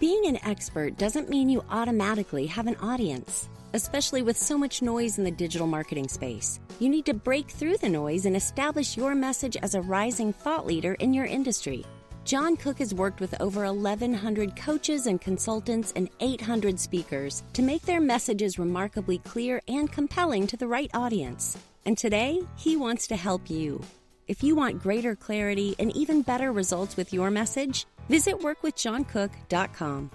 [0.00, 5.18] Being an expert doesn't mean you automatically have an audience, especially with so much noise
[5.18, 6.58] in the digital marketing space.
[6.80, 10.66] You need to break through the noise and establish your message as a rising thought
[10.66, 11.86] leader in your industry.
[12.24, 17.82] John Cook has worked with over 1,100 coaches and consultants and 800 speakers to make
[17.82, 21.56] their messages remarkably clear and compelling to the right audience.
[21.86, 23.80] And today, he wants to help you.
[24.26, 30.10] If you want greater clarity and even better results with your message, visit workwithjohncook.com.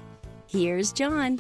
[0.48, 1.40] Here's John.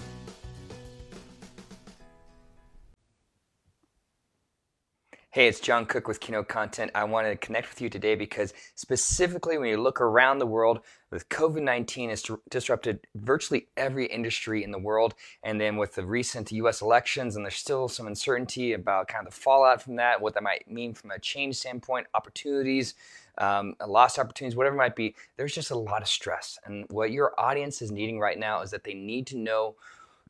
[5.32, 6.90] Hey, it's John Cook with Keynote Content.
[6.96, 10.80] I wanted to connect with you today because specifically when you look around the world
[11.12, 15.14] with COVID-19 has disrupted virtually every industry in the world.
[15.44, 19.34] And then with the recent US elections and there's still some uncertainty about kind of
[19.34, 22.96] the fallout from that, what that might mean from a change standpoint, opportunities,
[23.38, 26.60] um, lost opportunities, whatever it might be, there's just a lot of stress.
[26.66, 29.76] And what your audience is needing right now is that they need to know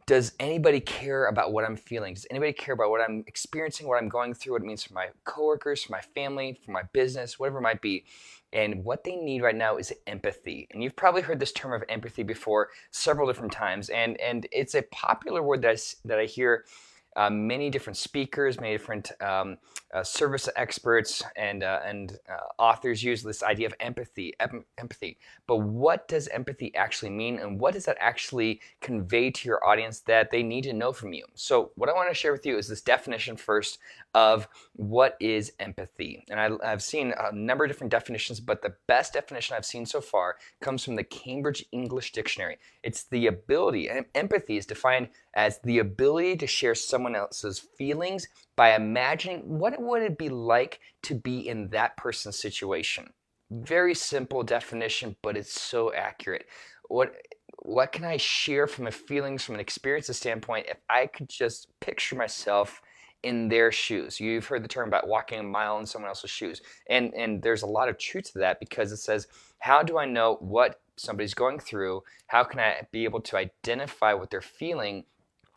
[0.09, 2.15] does anybody care about what I'm feeling?
[2.15, 4.96] Does anybody care about what I'm experiencing, what I'm going through, what it means for
[4.96, 8.05] my coworkers, for my family, for my business, whatever it might be?
[8.51, 10.68] And what they need right now is empathy.
[10.71, 13.90] And you've probably heard this term of empathy before several different times.
[13.90, 16.66] And, and it's a popular word that I, that I hear
[17.15, 19.57] uh, many different speakers, many different um,
[19.93, 24.34] uh, service experts, and uh, and uh, authors use this idea of empathy.
[24.40, 29.48] Em- empathy, but what does empathy actually mean, and what does that actually convey to
[29.48, 31.26] your audience that they need to know from you?
[31.34, 33.79] So, what I want to share with you is this definition first
[34.13, 38.76] of what is empathy, and I, I've seen a number of different definitions, but the
[38.88, 42.60] best definition I've seen so far comes from the Cambridge English Dictionary.
[42.84, 48.76] It's the ability, empathy is defined as the ability to share someone else's feelings by
[48.76, 53.13] imagining what it would it be like to be in that person's situation.
[53.52, 56.46] Very simple definition, but it's so accurate.
[56.88, 57.16] What
[57.62, 61.68] what can I share from a feelings, from an experiences standpoint, if I could just
[61.82, 62.82] picture myself
[63.24, 64.19] in their shoes.
[64.19, 66.62] You've heard the term about walking a mile in someone else's shoes.
[66.89, 69.28] And and there's a lot of truth to that because it says,
[69.59, 72.03] how do I know what somebody's going through?
[72.28, 75.06] How can I be able to identify what they're feeling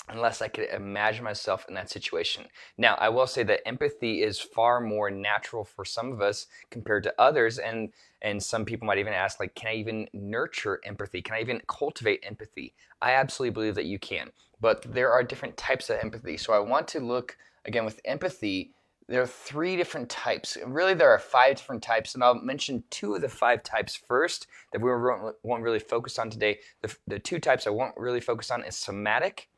[0.08, 2.44] unless I could imagine myself in that situation.
[2.76, 7.02] Now, I will say that empathy is far more natural for some of us compared
[7.04, 7.90] to others and
[8.20, 11.22] and some people might even ask like can I even nurture empathy?
[11.22, 12.74] Can I even cultivate empathy?
[13.00, 14.30] I absolutely believe that you can.
[14.60, 16.36] But there are different types of empathy.
[16.36, 18.72] So I want to look again with empathy
[19.08, 20.56] there are three different types.
[20.64, 24.46] Really, there are five different types, and I'll mention two of the five types first
[24.72, 26.60] that we won't really focus on today.
[26.80, 29.48] The, the two types I won't really focus on is somatic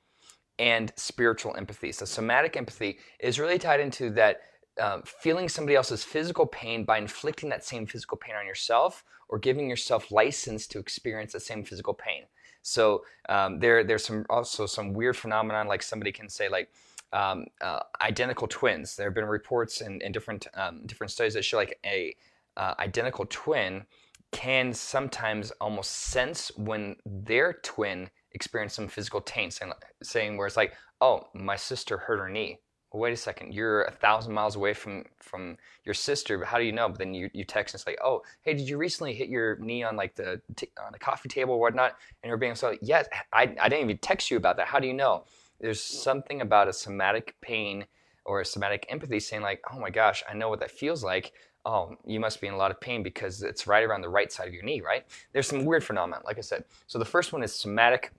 [0.58, 1.92] and spiritual empathy.
[1.92, 4.42] So, somatic empathy is really tied into that
[4.80, 9.38] um, feeling somebody else's physical pain by inflicting that same physical pain on yourself or
[9.38, 12.24] giving yourself license to experience the same physical pain.
[12.62, 16.70] So, um, there, there's some also some weird phenomenon like somebody can say, like,
[17.12, 18.96] um, uh, identical twins.
[18.96, 22.14] There have been reports and, different um, different studies that show like a
[22.56, 23.84] uh, identical twin
[24.32, 29.72] can sometimes almost sense when their twin experience some physical taint, saying,
[30.02, 32.58] saying where it's like, oh, my sister hurt her knee.
[32.92, 36.58] Well, wait a second, you're a thousand miles away from from your sister, but how
[36.58, 36.88] do you know?
[36.88, 39.56] But then you, you text and it's like, oh, hey, did you recently hit your
[39.56, 41.96] knee on like the t- on the coffee table or whatnot?
[42.22, 44.68] And you're being so, yes, I, I didn't even text you about that.
[44.68, 45.24] How do you know?
[45.60, 47.84] There's something about a somatic pain
[48.24, 51.32] or a somatic empathy saying like, oh my gosh, I know what that feels like
[51.66, 54.30] oh, you must be in a lot of pain because it's right around the right
[54.30, 55.04] side of your knee, right?
[55.32, 56.64] There's some weird phenomena, like I said.
[56.86, 58.12] So the first one is somatic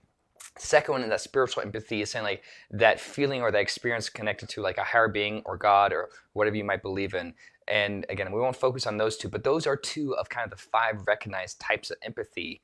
[0.58, 4.62] Second one that spiritual empathy is saying like that feeling or that experience connected to
[4.62, 7.34] like a higher being or God or whatever you might believe in.
[7.68, 10.50] And again, we won't focus on those two, but those are two of kind of
[10.50, 12.62] the five recognized types of empathy.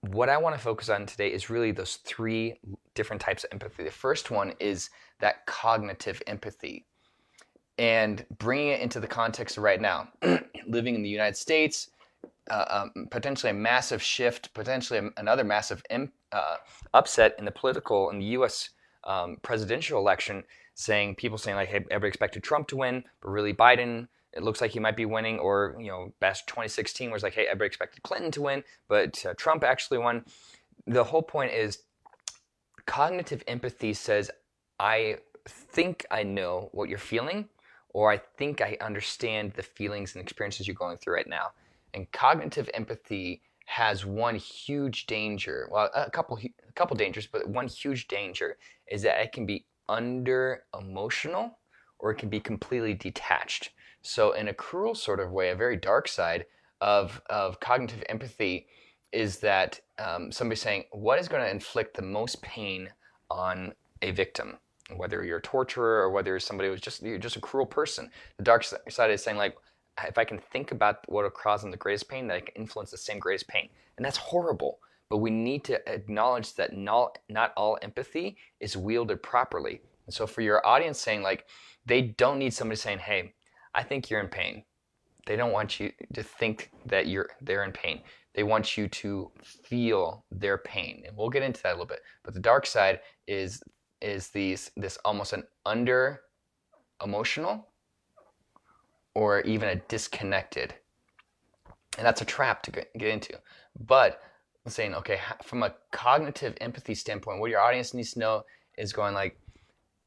[0.00, 2.58] What I want to focus on today is really those three
[2.94, 3.84] different types of empathy.
[3.84, 6.86] The first one is that cognitive empathy.
[7.78, 10.08] And bringing it into the context of right now,
[10.66, 11.90] living in the United States,
[12.50, 12.64] uh,
[12.94, 16.56] um, potentially a massive shift, potentially another massive Im- uh,
[16.94, 18.70] upset in the political in the U.S.
[19.04, 20.44] Um, presidential election,
[20.74, 24.60] saying people saying like, "Hey, everybody expected Trump to win, but really Biden." It looks
[24.60, 28.02] like he might be winning, or you know, best 2016 was like, "Hey, everybody expected
[28.02, 30.24] Clinton to win, but uh, Trump actually won."
[30.86, 31.82] The whole point is,
[32.86, 34.30] cognitive empathy says,
[34.78, 35.18] "I
[35.48, 37.48] think I know what you're feeling,
[37.88, 41.52] or I think I understand the feelings and experiences you're going through right now."
[41.92, 45.68] And cognitive empathy has one huge danger.
[45.70, 48.58] Well, a couple a couple dangers, but one huge danger
[48.88, 51.60] is that it can be under emotional
[52.00, 53.70] or it can be completely detached.
[54.02, 56.46] So in a cruel sort of way, a very dark side
[56.80, 58.66] of of cognitive empathy
[59.12, 62.90] is that um, somebody saying, what is going to inflict the most pain
[63.30, 64.58] on a victim?
[64.96, 68.10] Whether you're a torturer or whether somebody was just you're just a cruel person.
[68.36, 69.54] The dark side is saying like,
[70.06, 72.90] if I can think about what cause them the greatest pain, that I can influence
[72.90, 74.78] the same greatest pain, and that's horrible.
[75.08, 79.82] But we need to acknowledge that not not all empathy is wielded properly.
[80.06, 81.46] And so for your audience saying like,
[81.86, 83.34] they don't need somebody saying, hey,
[83.74, 84.64] I think you're in pain.
[85.26, 88.02] They don't want you to think that you're they're in pain.
[88.34, 91.02] They want you to feel their pain.
[91.06, 92.00] And we'll get into that a little bit.
[92.22, 93.62] But the dark side is
[94.00, 96.22] is these this almost an under
[97.02, 97.69] emotional
[99.14, 100.74] or even a disconnected.
[101.98, 103.38] And that's a trap to get, into.
[103.78, 104.20] But
[104.66, 108.44] saying, okay, from a cognitive empathy standpoint, what your audience needs to know
[108.78, 109.38] is going like,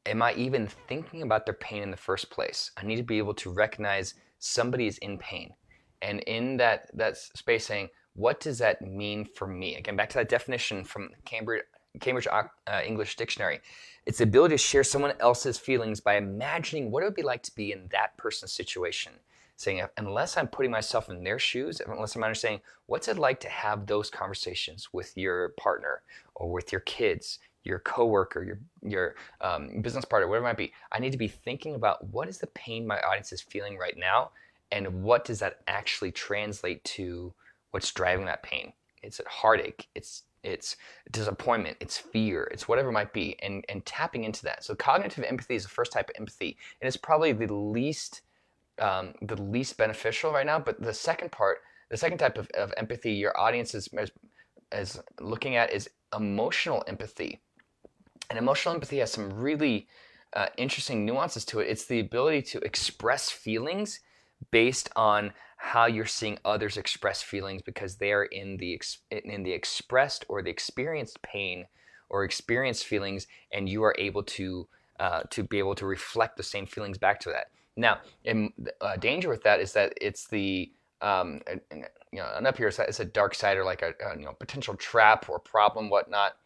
[0.06, 2.70] am I even thinking about their pain in the first place?
[2.76, 5.54] I need to be able to recognize somebody is in pain.
[6.02, 9.76] And in that, that space saying, what does that mean for me?
[9.76, 11.64] Again, back to that definition from Cambridge,
[12.00, 12.44] Cambridge uh,
[12.84, 13.60] English Dictionary.
[14.06, 17.42] It's the ability to share someone else's feelings by imagining what it would be like
[17.44, 19.12] to be in that person's situation.
[19.56, 23.48] Saying, unless I'm putting myself in their shoes, unless I'm understanding what's it like to
[23.48, 26.02] have those conversations with your partner
[26.34, 30.72] or with your kids, your coworker, your your um, business partner, whatever it might be.
[30.90, 33.96] I need to be thinking about what is the pain my audience is feeling right
[33.96, 34.32] now,
[34.72, 37.32] and what does that actually translate to?
[37.70, 38.72] What's driving that pain?
[39.02, 39.88] It's a heartache.
[39.94, 40.76] It's it's
[41.10, 41.76] disappointment.
[41.80, 42.48] It's fear.
[42.52, 44.64] It's whatever it might be, and and tapping into that.
[44.64, 48.22] So cognitive empathy is the first type of empathy, and it's probably the least
[48.78, 50.58] um, the least beneficial right now.
[50.58, 51.58] But the second part,
[51.90, 54.10] the second type of, of empathy your audience is, is
[54.72, 57.40] is looking at is emotional empathy.
[58.30, 59.86] And emotional empathy has some really
[60.34, 61.68] uh, interesting nuances to it.
[61.68, 64.00] It's the ability to express feelings
[64.50, 65.32] based on
[65.64, 68.78] how you're seeing others express feelings because they are in the
[69.10, 71.64] in the expressed or the experienced pain
[72.10, 74.68] or experienced feelings, and you are able to
[75.00, 77.46] uh, to be able to reflect the same feelings back to that.
[77.78, 78.52] Now, in,
[78.82, 80.70] uh, danger with that is that it's the
[81.00, 81.40] um,
[82.12, 84.34] you know, and up here it's a dark side or like a, a you know
[84.34, 86.36] potential trap or problem, whatnot.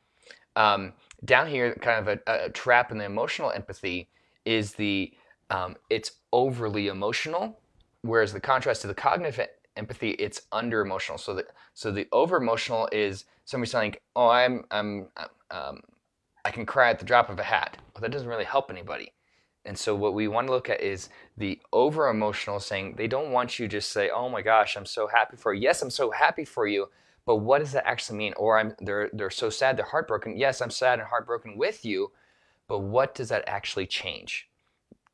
[0.54, 0.92] Um,
[1.24, 4.08] down here, kind of a, a, trap in the emotional empathy
[4.44, 5.12] is the
[5.50, 7.58] um, it's overly emotional,
[8.02, 9.40] whereas the contrast to the cognitive
[9.76, 11.18] empathy, it's under emotional.
[11.18, 15.08] So the so the over emotional is somebody saying, "Oh, I'm I'm
[15.50, 15.80] um,
[16.44, 19.12] I can cry at the drop of a hat." Well, that doesn't really help anybody.
[19.64, 23.32] And so what we want to look at is the over emotional saying they don't
[23.32, 26.10] want you just say, "Oh my gosh, I'm so happy for you." Yes, I'm so
[26.10, 26.88] happy for you,
[27.26, 28.34] but what does that actually mean?
[28.36, 30.36] Or I'm they're they're so sad, they're heartbroken.
[30.36, 32.12] Yes, I'm sad and heartbroken with you,
[32.66, 34.48] but what does that actually change?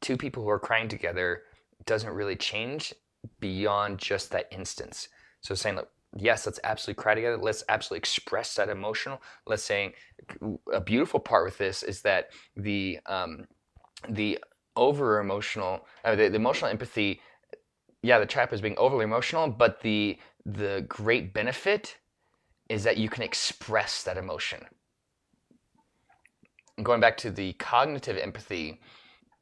[0.00, 1.42] Two people who are crying together
[1.86, 2.94] doesn't really change
[3.40, 5.08] beyond just that instance.
[5.40, 7.36] So saying like, yes, let's absolutely cry together.
[7.36, 9.20] Let's absolutely express that emotional.
[9.46, 9.94] Let's say
[10.72, 13.46] a beautiful part with this is that the um,
[14.08, 14.38] the
[14.76, 17.20] over emotional, uh, the, the emotional empathy.
[18.02, 21.96] Yeah, the trap is being overly emotional, but the the great benefit
[22.68, 24.60] is that you can express that emotion.
[26.82, 28.80] Going back to the cognitive empathy,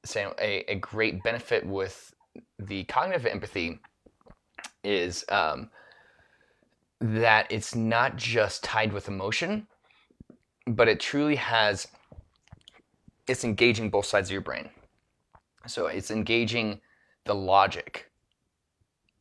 [0.05, 2.15] saying a, a great benefit with
[2.58, 3.79] the cognitive empathy
[4.84, 5.70] is um,
[7.00, 9.67] that it's not just tied with emotion,
[10.67, 11.89] but it truly has,
[13.29, 14.70] it's engaging both sides of your brain.
[15.67, 16.81] So it's engaging
[17.24, 18.10] the logic.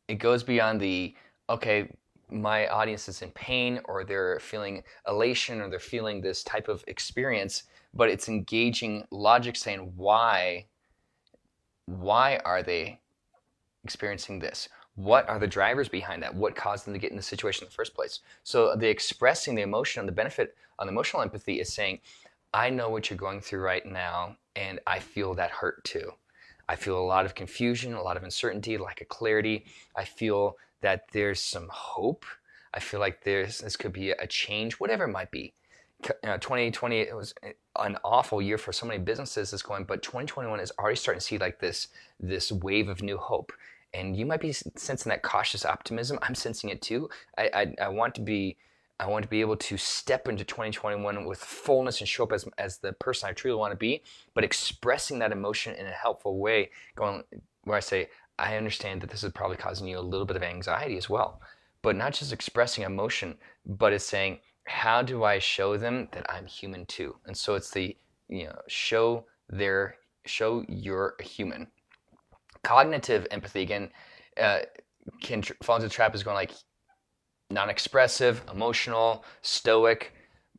[0.07, 1.15] It goes beyond the,
[1.49, 1.89] okay,
[2.31, 6.83] my audience is in pain or they're feeling elation or they're feeling this type of
[6.87, 7.63] experience
[7.93, 10.65] but it's engaging logic saying why
[11.85, 12.99] why are they
[13.83, 14.69] experiencing this?
[14.95, 16.35] What are the drivers behind that?
[16.35, 18.19] What caused them to get in the situation in the first place?
[18.43, 21.99] So the expressing the emotion and the benefit on emotional empathy is saying
[22.53, 26.11] i know what you're going through right now and i feel that hurt too.
[26.67, 29.65] I feel a lot of confusion a lot of uncertainty lack of clarity.
[29.95, 32.25] I feel that there's some hope.
[32.73, 35.53] I feel like there's this could be a change, whatever it might be.
[36.03, 37.33] You uh, know, 2020 it was
[37.77, 41.25] an awful year for so many businesses is going, but 2021 is already starting to
[41.25, 41.89] see like this
[42.19, 43.51] this wave of new hope.
[43.93, 46.17] And you might be sensing that cautious optimism.
[46.21, 47.09] I'm sensing it too.
[47.37, 48.57] I, I, I want to be
[49.01, 52.45] I want to be able to step into 2021 with fullness and show up as,
[52.59, 54.03] as the person I truly want to be,
[54.35, 57.23] but expressing that emotion in a helpful way, going
[57.63, 60.43] where I say, I understand that this is probably causing you a little bit of
[60.43, 61.41] anxiety as well.
[61.81, 64.39] But not just expressing emotion, but it's saying,
[64.71, 67.17] how do I show them that I'm human too?
[67.25, 67.95] And so it's the,
[68.29, 71.67] you know, show their, show you're a human.
[72.63, 73.89] Cognitive empathy, again,
[74.39, 74.59] uh,
[75.21, 76.51] can tr- fall into the trap is going like,
[77.49, 80.13] non expressive, emotional, stoic.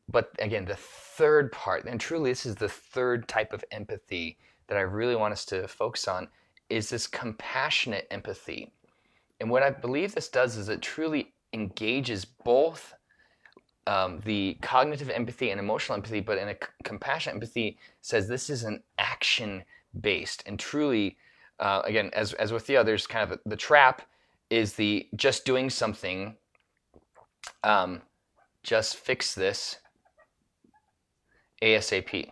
[0.09, 4.39] But again, the third part, and truly this is the third type of empathy
[4.69, 6.29] that I really want us to focus on,
[6.69, 8.73] is this compassionate empathy.
[9.41, 12.95] And what I believe this does is it truly engages both
[13.87, 18.49] um, the cognitive empathy and emotional empathy, but in a c- compassionate empathy says this
[18.49, 19.65] is an action
[20.01, 21.17] based and truly,
[21.59, 24.03] uh, again, as, as with the others, kind of the trap
[24.51, 26.37] is the just doing something,
[27.65, 28.03] um,
[28.63, 29.79] just fix this
[31.63, 32.31] ASAP.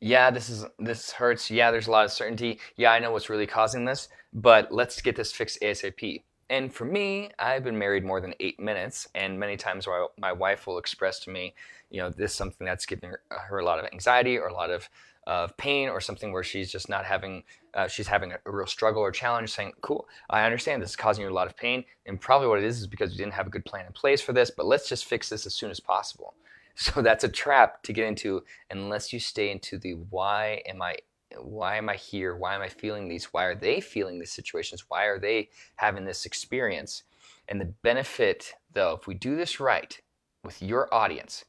[0.00, 1.50] Yeah, this is this hurts.
[1.50, 2.58] Yeah, there's a lot of certainty.
[2.76, 6.22] Yeah, I know what's really causing this, but let's get this fixed ASAP.
[6.48, 9.88] And for me, I've been married more than eight minutes, and many times
[10.18, 11.54] my wife will express to me,
[11.90, 14.70] you know, this is something that's giving her a lot of anxiety or a lot
[14.70, 14.88] of,
[15.26, 17.42] of pain or something where she's just not having,
[17.74, 20.96] uh, she's having a, a, real struggle or challenge, saying, cool, I understand this is
[20.96, 23.34] causing you a lot of pain, and probably what it is is because you didn't
[23.34, 25.70] have a good plan in place for this, but let's just fix this as soon
[25.70, 26.34] as possible.
[26.78, 30.96] So that's a trap to get into unless you stay into the why am I
[31.40, 32.36] why am I here?
[32.36, 33.26] Why am I feeling these?
[33.26, 34.84] Why are they feeling these situations?
[34.88, 37.04] Why are they having this experience?
[37.48, 39.98] And the benefit, though, if we do this right
[40.44, 41.44] with your audience,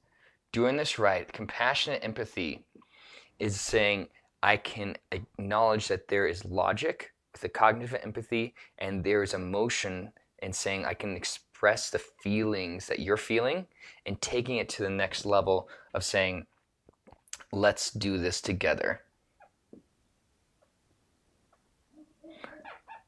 [0.52, 2.66] doing this right, compassionate empathy
[3.40, 4.08] is saying,
[4.44, 10.12] I can acknowledge that there is logic with the cognitive empathy and there is emotion
[10.40, 13.66] and saying, I can express the feelings that you're feeling
[14.06, 16.46] and taking it to the next level of saying,
[17.52, 19.02] let's do this together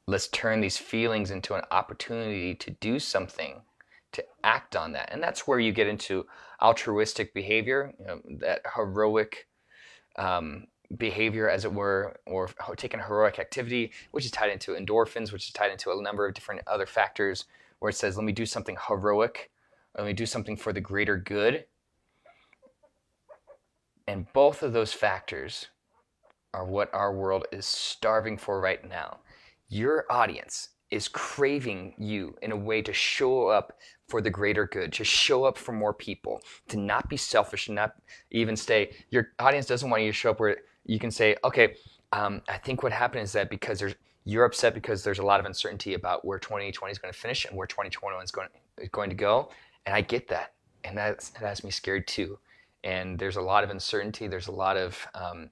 [0.09, 3.61] let's turn these feelings into an opportunity to do something
[4.11, 5.09] to act on that.
[5.11, 6.25] And that's where you get into
[6.61, 9.47] altruistic behavior you know, that heroic
[10.17, 10.65] um,
[10.97, 15.53] behavior as it were or taking heroic activity which is tied into endorphins which is
[15.53, 17.45] tied into a number of different other factors
[17.77, 19.51] where it says let me do something heroic.
[19.95, 21.65] Let me do something for the greater good.
[24.07, 25.67] And both of those factors
[26.53, 29.19] are what our world is starving for right now
[29.69, 34.91] your audience is craving you in a way to show up for the greater good,
[34.91, 37.93] to show up for more people, to not be selfish, and not
[38.31, 38.91] even stay.
[39.11, 41.75] Your audience doesn't want you to show up where you can say, okay,
[42.11, 43.95] um, I think what happened is that because there's
[44.25, 47.45] you're upset because there's a lot of uncertainty about where 2020 is going to finish
[47.45, 48.49] and where 2021 is going
[48.91, 49.49] going to go,
[49.85, 52.39] and I get that, and that that has me scared too.
[52.83, 54.27] And there's a lot of uncertainty.
[54.27, 55.49] There's a lot of um,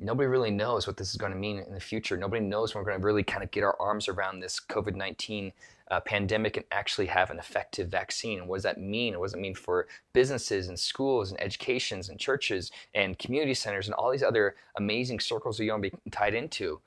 [0.00, 2.16] nobody really knows what this is going to mean in the future.
[2.16, 4.94] Nobody knows when we're going to really kind of get our arms around this COVID
[4.94, 5.52] 19
[5.90, 8.46] uh, pandemic and actually have an effective vaccine.
[8.46, 9.18] What does that mean?
[9.18, 13.86] What does it mean for businesses and schools and educations and churches and community centers
[13.86, 16.80] and all these other amazing circles that you want to be tied into?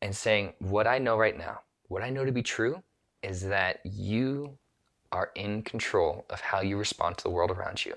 [0.00, 2.82] And saying, what I know right now, what I know to be true
[3.22, 4.58] is that you
[5.12, 7.94] are in control of how you respond to the world around you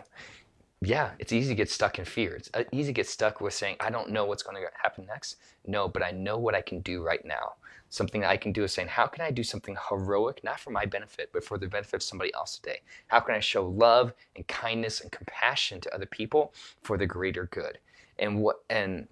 [0.85, 2.35] yeah, it's easy to get stuck in fear.
[2.35, 5.05] It's uh, easy to get stuck with saying, I don't know what's going to happen
[5.05, 5.37] next.
[5.65, 7.53] No, but I know what I can do right now.
[7.89, 10.71] Something that I can do is saying, how can I do something heroic, not for
[10.71, 12.81] my benefit, but for the benefit of somebody else today?
[13.07, 17.45] How can I show love and kindness and compassion to other people for the greater
[17.51, 17.79] good?
[18.19, 19.07] And what and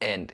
[0.00, 0.32] and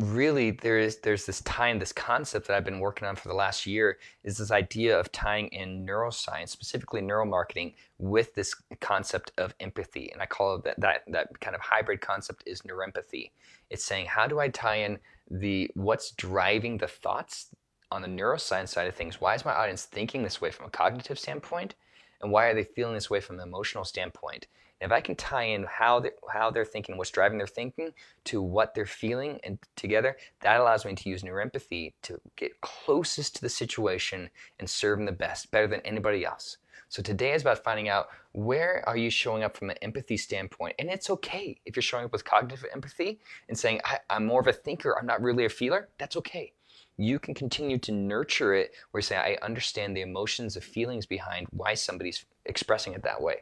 [0.00, 3.34] really there is there's this time this concept that i've been working on for the
[3.34, 9.54] last year is this idea of tying in neuroscience specifically neuromarketing with this concept of
[9.60, 10.10] empathy.
[10.12, 13.30] And i call that that, that kind of hybrid concept is neuroempathy.
[13.70, 14.98] It's saying how do i tie in
[15.30, 17.48] the what's driving the thoughts
[17.90, 19.20] on the neuroscience side of things?
[19.20, 21.76] Why is my audience thinking this way from a cognitive standpoint
[22.24, 24.48] and why are they feeling this way from an emotional standpoint
[24.80, 27.90] if I can tie in how they, how they're thinking, what's driving their thinking,
[28.24, 33.36] to what they're feeling, and together, that allows me to use neuroempathy to get closest
[33.36, 34.28] to the situation
[34.58, 36.58] and serve them the best, better than anybody else.
[36.94, 40.76] So today is about finding out where are you showing up from an empathy standpoint,
[40.78, 44.46] and it's okay if you're showing up with cognitive empathy and saying I'm more of
[44.46, 45.88] a thinker, I'm not really a feeler.
[45.98, 46.52] That's okay
[46.96, 51.06] you can continue to nurture it where you say, I understand the emotions, the feelings
[51.06, 53.38] behind why somebody's expressing it that way.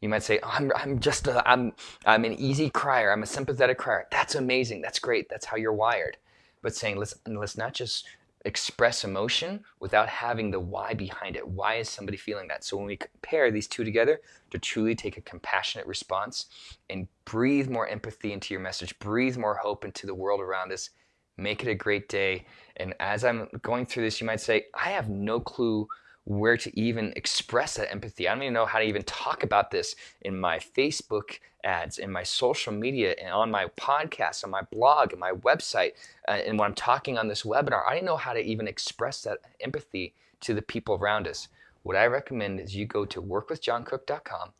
[0.00, 1.74] You might say, oh, I'm, I'm just a, I'm,
[2.04, 3.12] I'm an easy crier.
[3.12, 4.08] I'm a sympathetic crier.
[4.10, 4.80] That's amazing.
[4.80, 5.28] That's great.
[5.28, 6.16] That's how you're wired.
[6.60, 8.04] But saying, let's, let's not just
[8.48, 11.46] express emotion without having the why behind it.
[11.46, 12.64] Why is somebody feeling that?
[12.64, 16.46] So when we compare these two together to truly take a compassionate response
[16.88, 20.90] and breathe more empathy into your message, breathe more hope into the world around us,
[21.36, 22.46] make it a great day.
[22.78, 25.86] And as I'm going through this, you might say, I have no clue
[26.28, 28.28] where to even express that empathy.
[28.28, 32.12] I don't even know how to even talk about this in my Facebook ads, in
[32.12, 35.92] my social media, and on my podcast, on my blog, and my website,
[36.28, 37.80] uh, and when I'm talking on this webinar.
[37.88, 41.48] I don't know how to even express that empathy to the people around us.
[41.82, 44.50] what I recommend is you go to workwithjohncook.com,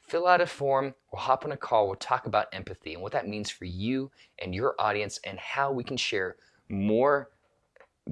[0.00, 1.88] fill out a form, or hop on a call.
[1.88, 5.72] We'll talk about empathy and what that means for you and your audience and how
[5.72, 6.36] we can share
[6.68, 7.30] more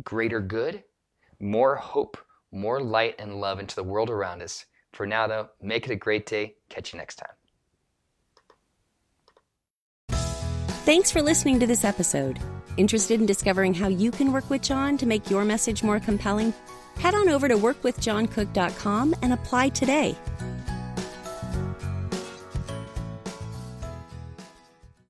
[0.03, 0.83] greater good,
[1.39, 2.17] more hope,
[2.57, 4.65] more light and love into the world around us.
[4.93, 6.57] For now, though, make it a great day.
[6.69, 7.31] Catch you next time.
[10.87, 12.39] Thanks for listening to this episode.
[12.77, 16.55] Interested in discovering how you can work with John to make your message more compelling?
[16.99, 20.17] Head on over to workwithjohncook.com and apply today.